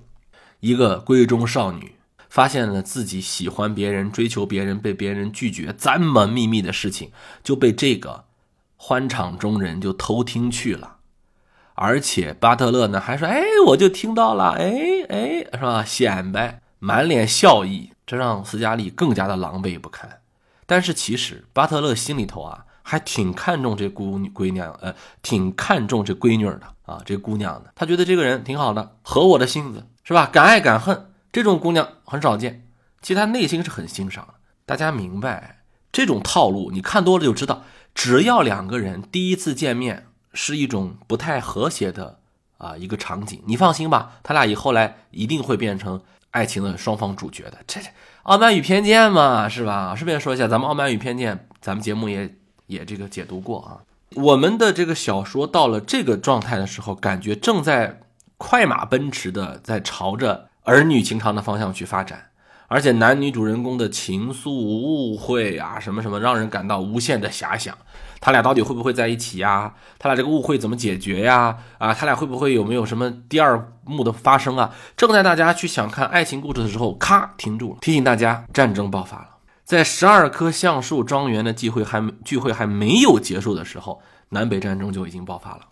[0.59, 1.95] 一个闺中少女。
[2.33, 7.11] 发现了自己喜欢别人、追求别人、被别人拒绝这么秘密的事情，
[7.43, 8.23] 就被这个
[8.75, 10.95] 欢场中人就偷听去了。
[11.75, 14.73] 而且巴特勒呢还说：“哎，我就听到了，哎
[15.09, 15.85] 哎，是吧？
[15.85, 20.21] 显摆，满脸笑意，这让斯嘉丽更加的狼狈不堪。
[20.65, 27.71] 但是其实巴特勒心里头啊，还挺看重这姑女闺娘，呃，挺看重这闺女的啊，这姑娘的。
[27.75, 30.27] 他觉得这个人挺好的，合我的性子，是吧？
[30.33, 32.67] 敢爱敢恨。”这种姑娘很少见，
[33.01, 34.35] 其实她内心是很欣赏的。
[34.67, 37.63] 大家明白这种套路，你看多了就知道，
[37.95, 42.19] 只要两个人第一次见面是一种不太和谐的
[42.59, 47.57] 啊一个场景，你放心吧，他俩以后来一定会变成爱情的双方主角的。
[47.65, 47.87] 这这
[48.21, 49.95] 《傲慢与偏见》嘛，是吧？
[49.95, 52.35] 顺便说一下，咱们《傲慢与偏见》，咱们节目也
[52.67, 53.81] 也这个解读过啊。
[54.11, 58.01] 我们的这个小说到了这个状态的时候，感觉正在
[58.37, 60.49] 快马奔驰的在朝着。
[60.63, 62.31] 儿女情长的方向去发展，
[62.67, 67.77] 而且男女主人公的情愫、误会啊，什么什么，让人感到无限的遐想。
[68.21, 69.73] 他俩到底会不会在一起呀？
[69.99, 71.57] 他俩这个误会怎么解决呀？
[71.77, 74.73] 啊，他俩会不会有没有什么第二幕的发生啊？
[74.95, 79.29] 正在大家去想看爱情故事的时候，咔停住了，提醒大家战争爆发了。
[79.65, 85.67] 在十二棵橡树庄园的聚会还聚会还没有结束的时候，南北战争就已经爆发了，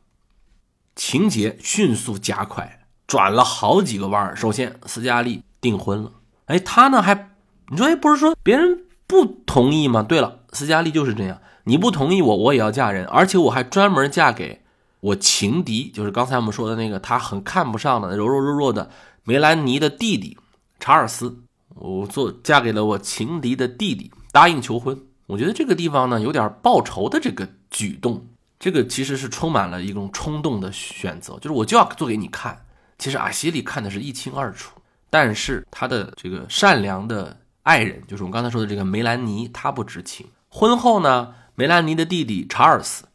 [0.98, 2.81] 情节迅速加快。
[3.08, 4.36] 转了好几个弯儿。
[4.36, 6.12] 首先，斯嘉丽订婚了。
[6.46, 7.32] 哎，他呢还，
[7.70, 10.04] 你说哎，不是说别人不同意吗？
[10.04, 14.62] 对了，斯嘉丽就是这样，你不同意我，我也要嫁人，而且我还专门嫁给
[15.00, 18.90] 我情敌，就是刚才我们说的那个他很看不上的柔柔弱弱的
[19.24, 20.38] 梅兰妮的弟弟
[20.80, 21.40] 查尔斯。
[21.76, 25.00] 我做嫁给了我情敌的弟弟，答应求婚。
[25.28, 28.28] 我觉得这个地方呢有点报仇的这个举动，
[28.60, 32.66] 这个其实是充满了一种冲动的选择，就是我就要做给你看。
[33.02, 40.28] 其实阿西里看的是一清二楚，但是他的这个善良的爱人，就是我们刚才说的这个梅兰妮，她不知情。
[40.50, 43.06] 婚后呢，梅兰妮的弟弟查尔斯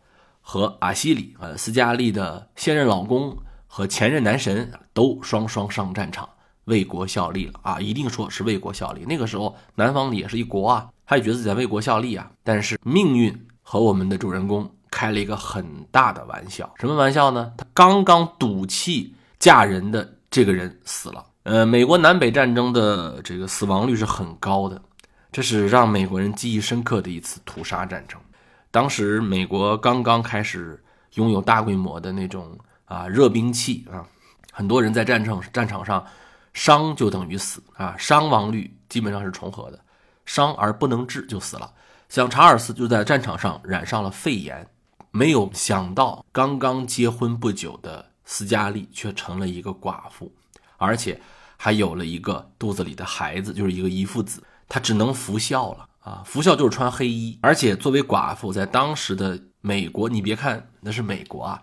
[0.41, 6.29] 和阿西里，呃，斯嘉丽的现任老公和前任男神都双双上战场
[6.65, 7.81] 为国效力了啊！
[7.81, 9.05] 一定说是为国效力。
[9.07, 12.29] 那个时候南方也是一国啊，他也觉得自己在为国效力啊。
[12.43, 17.53] 但是命运和我们的主人公开了一个很大的玩笑，什么玩笑呢？
[17.57, 19.15] 他刚刚赌气。
[19.39, 24.81] 嫁人的这个人死了，呃，美国南北战争的这个死亡率是很高的，
[25.31, 28.21] 这是让美国人记忆深刻的一次屠杀战争。
[28.71, 30.83] 当时美国刚刚开始
[31.15, 34.05] 拥有大规模的那种啊热兵器啊，
[34.53, 36.05] 很多人在战场战场上
[36.53, 39.79] 伤就等于死啊，伤亡率基本上是重合的，
[40.25, 41.71] 伤而不能治就死了。
[42.09, 44.67] 像查尔斯就在战场上染上了肺炎，
[45.11, 48.07] 没有想到刚刚结婚不久的。
[48.27, 50.31] 斯嘉丽却成了一个寡妇，
[50.77, 51.19] 而且
[51.57, 54.43] 还有了一个肚子里的孩子，就是一个遗腹子。
[54.69, 56.23] 她只能服孝了啊！
[56.27, 61.63] 服孝就是穿黑衣，而且作为寡妇，在当时的美国，你别看那是美国啊，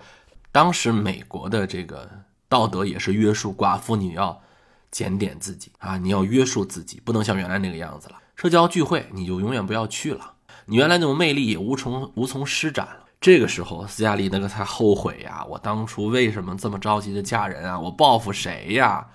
[0.53, 2.09] 当时美国的这个
[2.47, 4.41] 道德也是约束寡妇，你要
[4.89, 8.15] 检点自己啊，你要约束自己，不能像原来那个样子了。
[8.37, 10.33] 社交聚会你就永远不要去了，
[10.65, 13.02] 你原来那种魅力也无从无从施展了。
[13.23, 15.45] 这个时候，斯嘉丽那个才后悔呀！
[15.45, 17.79] 我当初为什么这么着急的嫁人啊？
[17.79, 19.07] 我报复谁呀？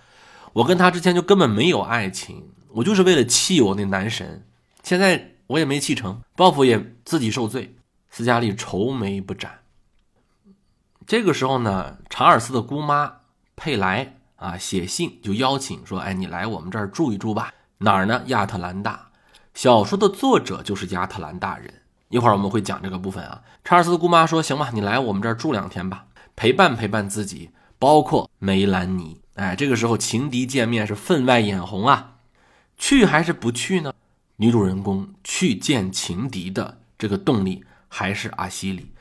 [0.54, 4.46] 我跟他之前就根本没有爱情，我就是为了气我那男神。
[4.82, 7.76] 现在我也没气成，报复也自己受罪。
[8.08, 9.58] 斯嘉丽愁眉不展。
[11.06, 13.12] 这个时候呢，查尔斯的姑妈
[13.56, 17.52] 佩莱啊写信就邀请说：“哎，你来我们这儿住一住吧。
[17.76, 18.22] 哪儿呢？
[18.28, 19.10] 亚特兰大。
[19.52, 21.74] 小说的作者就是亚特兰大人。”
[22.08, 23.42] 一会儿我们会讲这个部分啊。
[23.64, 32.14] 查尔斯的姑妈说：“行吧，你来我们这儿住两天吧，陪伴陪伴自己，包括梅兰妮。”哎，这个时候情敌见面是分外眼红啊。
[32.76, 33.92] 去还是不去呢？
[34.36, 38.92] 女主人公去见情敌的这个动力还是阿西里。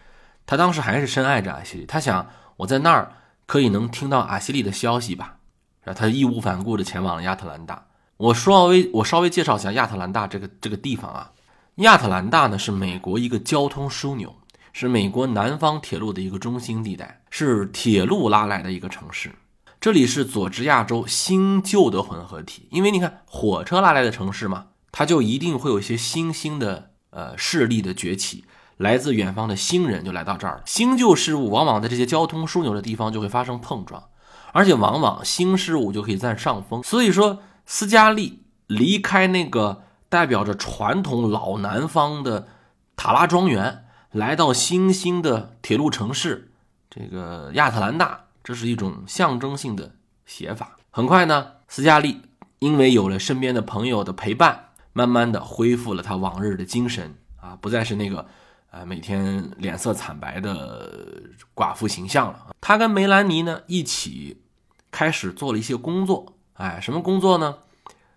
[0.46, 3.14] 她当时还是深爱着阿西里，她想我在那儿
[3.46, 5.38] 可以能听到阿西里的消息吧。
[5.84, 7.86] 然后她义无反顾地前往了亚特兰大。
[8.18, 11.32] 我稍微我稍微介绍一下亚特兰大这个这个地方啊。
[11.78, 14.36] 亚特兰大呢是美国一个交通枢纽，
[14.74, 19.32] 是美国南方铁路的一个中心地带，是铁路拉来的一个城市。
[19.80, 28.46] 这里是佐治亚州新旧的混合体，因为你看火车拉来的城市嘛，它就一定会有一些新兴的呃势力的崛起，
[28.78, 30.64] 来自远方的新人就来到这儿了。
[30.66, 34.04] 新旧事物往往在这些交通枢纽的地方就会发生碰撞，
[34.52, 36.82] 而且往往新事物就可以占上风。
[36.82, 37.38] 所以说，
[37.68, 42.48] 斯嘉丽离开那个代表着传统老南方的
[42.96, 46.52] 塔拉庄园，来到新兴的铁路城市
[46.90, 50.78] 这个亚特兰大，这是一种象征性的写法。
[50.90, 52.22] 很快呢，斯嘉丽
[52.60, 54.64] 因为有了身边的朋友的陪伴。
[54.94, 58.26] 慢慢的恢复了他往日的精神啊，不再是那个，
[58.72, 61.22] 呃，每天脸色惨白的
[61.54, 62.48] 寡妇形象了。
[62.60, 64.42] 他跟梅兰妮呢一起
[64.90, 67.58] 开始做了一些工作，哎，什么工作呢？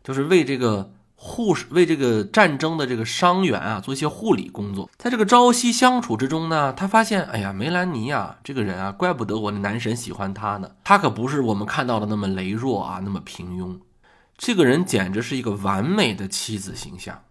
[0.02, 4.88] 就是为这个护士、为这个战争的这个伤员啊做一些护理工作。
[4.96, 10.70] 在这个朝夕相处之中呢，他发现，哎呀，梅兰妮啊，这个人啊，怪不得我的男神喜欢她呢。
[10.82, 13.78] 她可不是我们看到的那么羸弱啊，那么平庸。
[14.38, 17.22] 这个人简直是一个完美的妻子形象，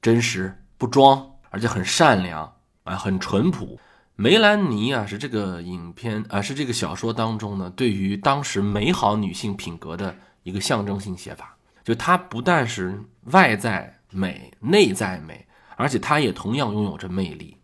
[0.00, 2.52] 真实不装，而且很善良
[2.84, 3.80] 啊，很淳朴。
[4.14, 11.55] 梅兰妮啊，是这个影片啊，是这个小说当中呢，对于当时美好女性品格的一个象征性写法。
[11.86, 15.46] 就她不但是外在美、内在美，
[15.76, 17.56] 而且她也同样拥有着魅力。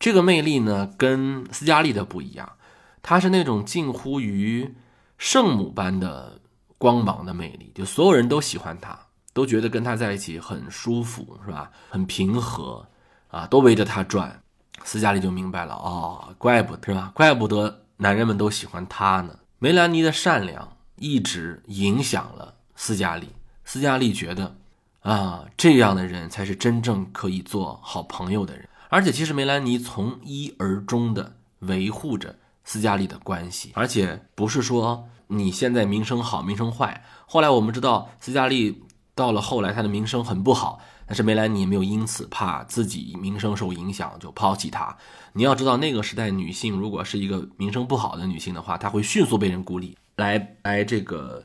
[0.00, 2.54] 这个魅力呢，跟斯嘉丽的不一样，
[3.02, 4.74] 她是那种近乎于
[5.18, 6.40] 圣母般的。
[6.78, 8.98] 光芒的魅力，就所有人都喜欢她，
[9.32, 11.70] 都觉得跟她在一起很舒服，是吧？
[11.88, 12.86] 很平和，
[13.28, 14.42] 啊，都围着她转。
[14.84, 17.10] 斯嘉丽就明白了，哦，怪不得是吧？
[17.14, 19.38] 怪不得男人们都喜欢她呢。
[19.58, 23.28] 梅兰妮的善良一直影响了斯嘉丽。
[23.64, 24.56] 斯嘉丽觉得，
[25.00, 28.68] 啊，这样的人才是真正可以做好朋友的人。
[28.88, 35.08] 而且，其实梅兰妮从一而终的维护着斯嘉丽的关系，而且不是说。
[35.28, 37.02] 你现在名声好，名声坏。
[37.26, 40.78] 后来我们知道，斯嘉丽到了后来，她的名声很不好。
[41.04, 44.96] 但是梅兰妮没有因此怕自己名声受影响就抛弃她。
[45.32, 51.44] 你要知道，那个时代女性如果是一个名声不好的女性的话，她会迅速被人孤立，来来这个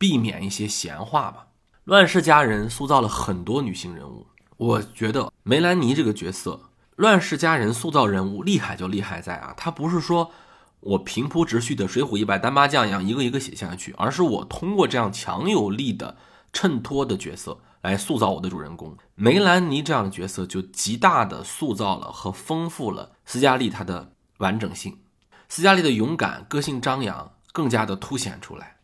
[0.00, 1.48] 避免一些闲话吧。
[1.84, 10.32] 乱世佳人塑造了很多女性人物，我觉得梅兰妮这个角色，乱世佳人塑造人物厉害就厉害在啊，她不是说。
[10.82, 16.16] 我平铺直叙的《水浒一百单八将》一样一个一个写下去，而是我通过这样强有力的
[16.54, 25.00] 衬托的角色来塑造我的主人公梅兰妮这样的角色，就极大的塑造了和丰富了斯嘉丽她的完整性。
[25.50, 28.78] 斯嘉丽的勇敢、个性张扬更加的凸显出来，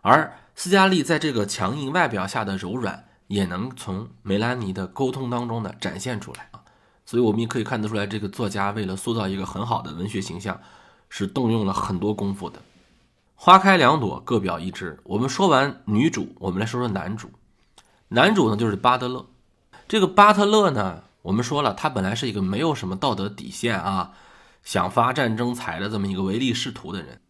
[0.00, 6.62] 而斯嘉丽在这个强硬外表下的柔软，也能从梅兰妮的沟通当中呢展现出来啊。
[7.06, 10.60] 所以我们也可以看得出来，这个作家为了塑造一个很好的文学形象。
[11.10, 12.60] 是动用了很多功夫的，
[13.36, 14.98] 花开两朵，各表一枝。
[15.04, 17.30] 我们说完女主，我们来说说男主。
[18.08, 19.24] 男主呢，就是巴特勒。
[19.86, 24.10] 这个巴特勒呢，我们说了，他本来是一个没有什么道德底线啊，
[24.64, 27.20] 想发战争财的这么一个唯利是图的人。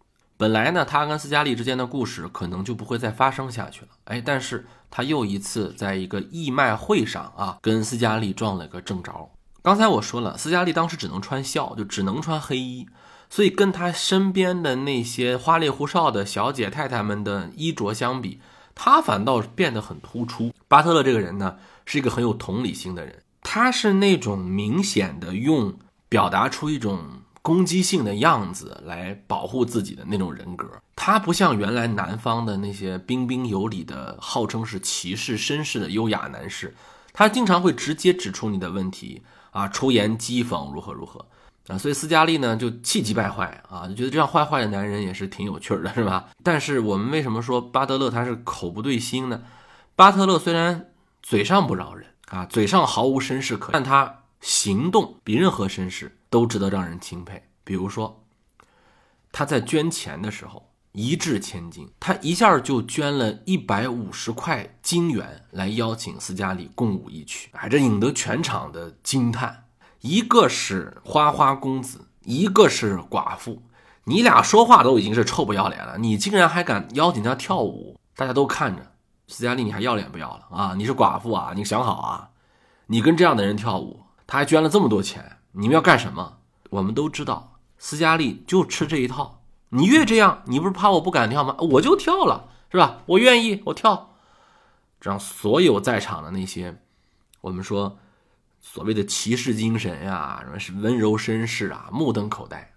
[0.45, 3.89] 本来呢，他跟斯嘉丽之间的故事可能就不会再发生下去了。
[4.05, 9.31] 哎，但是他又一次在一个义卖会上啊，跟斯嘉丽撞了个正着。
[9.63, 12.87] 刚才我说了，斯嘉丽当时只能穿孝，就只能穿黑衣。
[13.31, 18.43] 所以跟他身边的那些花里胡哨的小姐太太们的衣着相比，
[18.75, 20.53] 他反倒变得很突出。
[20.69, 25.73] 巴特勒这个人呢，是一个很有同理心的人，他是那种明显的用
[26.11, 30.67] 表达出一种攻击性的样子来保护自己的那种人格。
[30.97, 36.75] 他不像原来南方的那些彬彬有礼的、号称是骑士绅士的优雅男士，
[37.13, 41.27] 他经常会直接指出你的问题啊，出言讥讽如何如何。
[41.69, 46.31] 啊，所以斯嘉丽呢就气急败坏啊，就觉得这样坏坏的男人也是挺有趣的，是吧？
[46.43, 49.43] 但是我们为什么说巴特勒他是口不对心呢？
[49.95, 50.89] 巴特勒虽然
[51.23, 57.43] 嘴上不饶人啊，嘴上毫无绅士可，但他行动比任何绅士都值得让人钦佩。
[57.65, 58.23] 比如说，
[59.33, 69.65] 他在捐钱的时候一掷千金，他一下就捐了一百五十块金元来邀请斯嘉丽共舞一曲，哎，这引得全场的惊叹。
[70.03, 73.63] 一个是花花公子，一个是寡妇，
[74.05, 77.99] 你俩说话都已经是臭不要脸了，你竟然还敢邀请他跳舞？
[78.15, 78.93] 大家都看着，
[79.27, 80.75] 斯嘉丽，你还要脸不要了啊？
[80.77, 81.55] 你是寡妇啊？
[81.57, 82.29] 你想好啊？
[82.89, 86.39] 你跟这样的人跳舞，他还捐了这么多钱，你们要干什么？
[86.71, 89.43] 我们都知道，斯嘉丽就吃这一套。
[89.71, 91.57] 你越这样，你不是怕我不敢跳吗？
[91.59, 92.99] 我就跳了，是吧？
[93.07, 94.15] 我愿意，我跳，
[95.01, 96.81] 让所有在场的那些，
[97.41, 97.99] 我们说。
[98.67, 102.73] 所谓的骑士精神呀，什么是温柔绅士啊，目瞪口呆。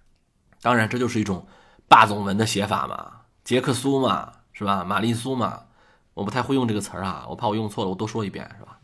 [0.61, 1.47] 当然，这就是一种
[1.87, 4.83] 霸总文的写法嘛，杰克苏嘛，是吧？
[4.83, 5.61] 玛丽苏嘛，
[6.13, 8.77] 我不太会用这个词儿啊，我怕我用错了，我多说一遍，是吧？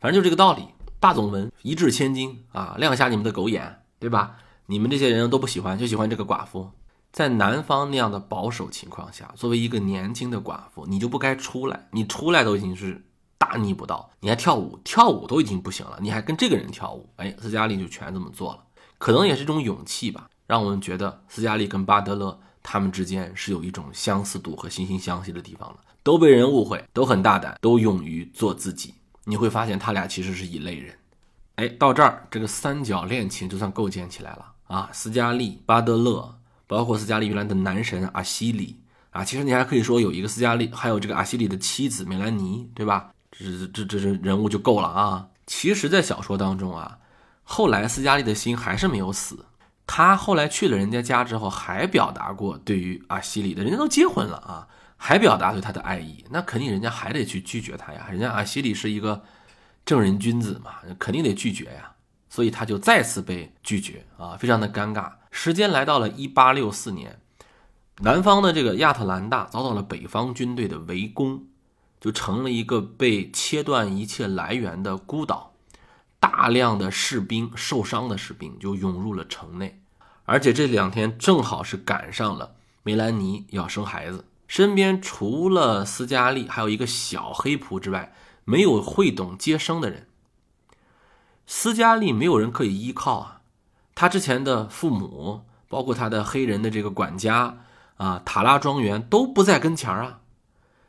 [0.00, 0.66] 反正就这个道理。
[1.00, 4.36] 大总文一掷千金啊，亮瞎你们的狗眼，对吧？
[4.66, 6.70] 你们这些人都不喜欢，就喜欢这个寡妇。
[7.10, 11.88] 在南方那样的保守情况下，作为一个年轻的寡妇，你就不该出来。
[11.90, 13.02] 你出来都已经是
[13.38, 17.08] 大逆不道，你还跳舞，跳舞都已经不行了，你还跟这个人跳舞。
[17.16, 18.62] 哎，斯嘉丽就全这么做了，
[18.98, 25.78] 可能也是一种勇气吧，让我们觉得斯嘉丽跟巴德勒他们之间是有一种相似度和惺惺相惜的地方了。
[26.02, 28.94] 都被人误会，都很大胆，都勇于做自己。
[29.24, 30.96] 你会发现他俩其实是一类人，
[31.56, 34.88] 哎，到这儿这个三角恋情就算构建起来了啊！
[34.92, 43.10] 斯嘉丽、巴德勒，包括斯嘉丽原来的男神阿西里啊，其实你还可以说有一个斯嘉丽，还有这个阿西里的妻子梅兰妮，对吧？
[43.30, 45.28] 这这这这人物就够了啊！
[45.46, 46.98] 其实，在小说当中啊，
[47.42, 49.46] 后来斯嘉丽的心还是没有死，
[49.86, 54.68] 他后来去了人家家之后，还表达过对于阿西里的，人家都结婚了啊。
[55.02, 58.08] 还表达对他的爱意，那肯定人家还得去拒绝他呀。
[58.10, 59.24] 人家阿西里是一个
[59.86, 61.92] 正人君子嘛，肯定得拒绝呀。
[62.28, 65.10] 所以他就再次被拒绝啊，非常的尴尬。
[65.30, 67.18] 时间来到了一八六四年，
[68.02, 71.46] 南方的这个亚特兰大遭到了北方军队的围攻，
[71.98, 75.54] 就成了一个被切断一切来源的孤岛。
[76.20, 79.80] 大量的士兵受伤的士兵就涌入了城内，
[80.26, 84.26] 而且这两天正好是赶上了梅兰妮要生孩子。
[84.50, 88.12] 身边除了斯嘉丽，还有一个小黑仆之外，
[88.44, 90.08] 没有会懂接生的人。
[91.46, 93.42] 斯嘉丽没有人可以依靠啊，
[93.94, 97.58] 他之前的父母，包括他的黑人的这个管家
[97.98, 100.18] 啊，塔拉庄园都不在跟前啊，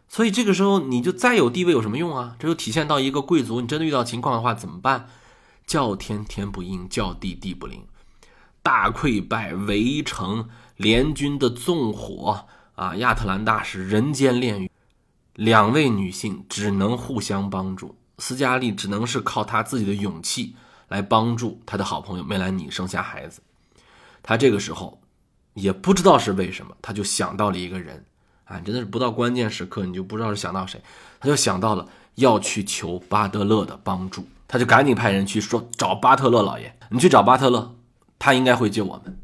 [0.07, 2.35] 所以这个时候你就再有地位有什么用啊？
[2.39, 5.07] 这就体现到一个贵族，你真的遇到情况的话怎么办？
[5.67, 7.85] 叫天天不应，叫地地不灵，
[8.63, 12.47] 大溃败，围城，联军的纵火。
[12.81, 14.71] 啊，亚特兰大是人间炼狱，
[15.35, 17.95] 两位女性只能互相帮助。
[18.17, 20.55] 斯嘉丽只能是靠她自己的勇气
[20.87, 23.39] 来帮助她的好朋友梅兰妮生下孩子。
[24.23, 24.99] 她这个时候
[25.53, 28.03] 也不知道是为什么，她就想到了一个人
[28.45, 30.81] 啊，真的是不到关键时刻你就不知道是想到谁，
[31.19, 37.75] 她就想到了要去求巴特勒的帮助，她就赶紧派人去说找巴特勒老爷，你去找巴特勒，
[38.17, 39.19] 他应该会救我们。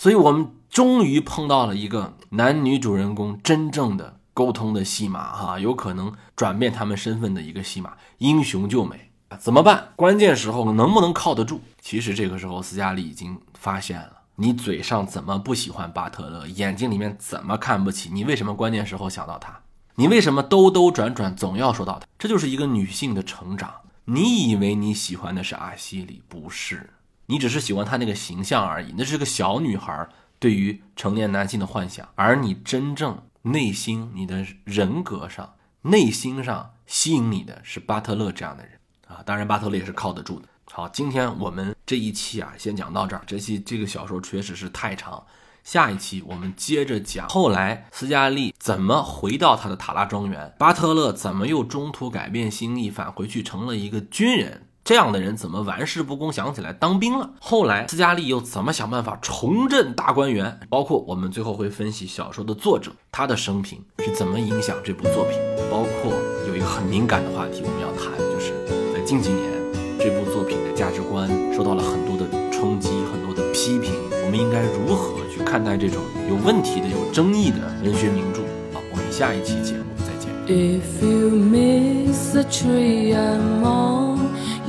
[0.00, 0.50] 所以，我们。
[0.70, 7.94] 终于碰到了一个男女主人公真正的沟通的戏码，哈，有可能转变他们身份的一个戏码。
[8.18, 9.88] 英雄救美怎么办？
[9.96, 11.60] 关键时候能不能靠得住？
[11.80, 18.22] 其实这个时候，斯嘉丽已经发现了，你嘴上怎么不喜欢巴特勒，眼睛里面怎么看不起你？
[18.22, 19.58] 为什么关键时候想到他？
[19.96, 22.06] 你为什么兜兜转转总要说到他？
[22.16, 23.74] 这就是一个女性的成长。
[24.04, 26.90] 你以为你喜欢的是阿西里，不是，
[27.30, 28.92] 你只是喜欢她那个形象而已。
[28.98, 30.06] 那是个小女孩。
[30.38, 38.72] 对于成年男性的幻想，而你真正内心、你的人格上、内心上吸引你的是巴特勒这样的人
[39.06, 39.20] 啊！
[39.26, 40.48] 当然，巴特勒也是靠得住的。
[40.72, 43.20] 好，今天我们这一期啊，先讲到这儿。
[43.26, 45.22] 这期这个小说确实是太长，
[45.62, 54.68] 下一期我们接着讲后来斯嘉丽怎么回到他的塔拉庄园，巴特勒怎么又中途改变心意返回去成了一个军人。
[54.82, 57.30] 这样的人怎么玩世不恭，想起来当兵了？
[57.40, 60.58] 后来斯嘉丽又怎么想办法重振大观园？
[60.68, 65.38] 包括我们最后会分析小说的作者他的生平是怎么影响这部作品。
[65.70, 66.12] 包括
[66.48, 68.52] 有一个很敏感的话题我们要谈，就是
[68.92, 69.52] 在近几年
[69.98, 73.92] 这部作品的价值观受到了很多的冲击，很多的批评。
[74.24, 78.40] 我们应该如何去看待这种有问题的、有争议的文学名著？
[78.72, 80.30] 好，我们下一期节目再见。
[80.48, 84.09] If you miss the tree I'm on.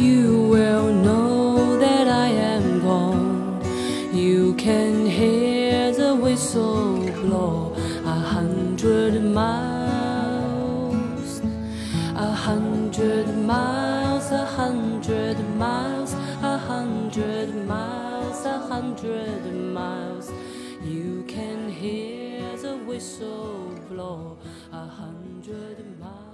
[0.02, 3.62] You will know that I am gone.
[4.12, 9.82] You can hear the whistle blow a hundred miles,
[12.16, 20.32] a hundred miles, a hundred miles, a hundred miles, a hundred miles.
[20.84, 24.40] You can hear the whistle blow
[24.74, 26.31] a hundred miles.